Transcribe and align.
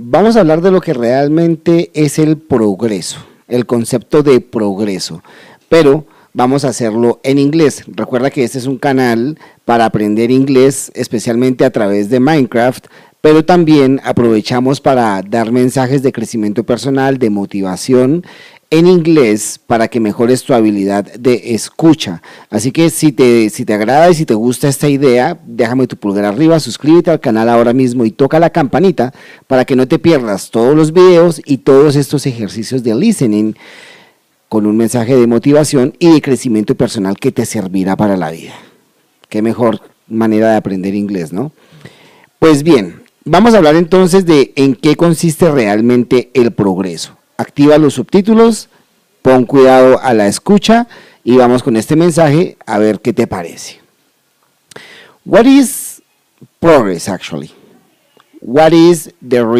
Vamos 0.00 0.36
a 0.36 0.40
hablar 0.40 0.60
de 0.60 0.70
lo 0.70 0.80
que 0.80 0.94
realmente 0.94 1.90
es 1.92 2.20
el 2.20 2.38
progreso, 2.38 3.18
el 3.48 3.66
concepto 3.66 4.22
de 4.22 4.40
progreso, 4.40 5.24
pero 5.68 6.06
vamos 6.32 6.64
a 6.64 6.68
hacerlo 6.68 7.18
en 7.24 7.36
inglés. 7.36 7.82
Recuerda 7.88 8.30
que 8.30 8.44
este 8.44 8.58
es 8.58 8.66
un 8.66 8.78
canal 8.78 9.40
para 9.64 9.86
aprender 9.86 10.30
inglés, 10.30 10.92
especialmente 10.94 11.64
a 11.64 11.72
través 11.72 12.10
de 12.10 12.20
Minecraft, 12.20 12.86
pero 13.20 13.44
también 13.44 14.00
aprovechamos 14.04 14.80
para 14.80 15.20
dar 15.22 15.50
mensajes 15.50 16.00
de 16.04 16.12
crecimiento 16.12 16.62
personal, 16.62 17.18
de 17.18 17.30
motivación 17.30 18.24
en 18.70 18.86
inglés 18.86 19.58
para 19.66 19.88
que 19.88 19.98
mejores 19.98 20.44
tu 20.44 20.52
habilidad 20.52 21.04
de 21.14 21.54
escucha. 21.54 22.22
Así 22.50 22.70
que 22.70 22.90
si 22.90 23.12
te, 23.12 23.48
si 23.50 23.64
te 23.64 23.74
agrada 23.74 24.10
y 24.10 24.14
si 24.14 24.26
te 24.26 24.34
gusta 24.34 24.68
esta 24.68 24.88
idea, 24.88 25.38
déjame 25.46 25.86
tu 25.86 25.96
pulgar 25.96 26.26
arriba, 26.26 26.60
suscríbete 26.60 27.10
al 27.10 27.20
canal 27.20 27.48
ahora 27.48 27.72
mismo 27.72 28.04
y 28.04 28.10
toca 28.10 28.38
la 28.38 28.50
campanita 28.50 29.14
para 29.46 29.64
que 29.64 29.76
no 29.76 29.88
te 29.88 29.98
pierdas 29.98 30.50
todos 30.50 30.76
los 30.76 30.92
videos 30.92 31.40
y 31.44 31.58
todos 31.58 31.96
estos 31.96 32.26
ejercicios 32.26 32.82
de 32.82 32.94
listening 32.94 33.54
con 34.50 34.66
un 34.66 34.76
mensaje 34.76 35.16
de 35.16 35.26
motivación 35.26 35.94
y 35.98 36.12
de 36.12 36.22
crecimiento 36.22 36.74
personal 36.74 37.18
que 37.18 37.32
te 37.32 37.46
servirá 37.46 37.96
para 37.96 38.16
la 38.16 38.30
vida. 38.30 38.54
Qué 39.28 39.40
mejor 39.40 39.80
manera 40.08 40.50
de 40.50 40.56
aprender 40.56 40.94
inglés, 40.94 41.32
¿no? 41.32 41.52
Pues 42.38 42.62
bien, 42.62 43.02
vamos 43.24 43.54
a 43.54 43.58
hablar 43.58 43.76
entonces 43.76 44.24
de 44.26 44.52
en 44.56 44.74
qué 44.74 44.96
consiste 44.96 45.50
realmente 45.50 46.30
el 46.34 46.52
progreso 46.52 47.17
activa 47.38 47.78
los 47.78 47.94
subtítulos, 47.94 48.68
pon 49.22 49.46
cuidado 49.46 49.98
a 50.02 50.12
la 50.12 50.26
escucha 50.26 50.86
y 51.24 51.36
vamos 51.36 51.62
con 51.62 51.76
este 51.76 51.96
mensaje 51.96 52.58
a 52.66 52.78
ver 52.78 53.00
qué 53.00 53.14
te 53.14 53.26
parece. 53.26 53.80
What 55.24 55.46
is 55.46 56.02
progress 56.60 57.08
actually? 57.08 57.52
What 58.40 58.72
is 58.72 59.14
the 59.26 59.44